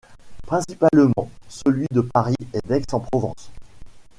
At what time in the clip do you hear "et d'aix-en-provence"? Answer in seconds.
2.55-3.51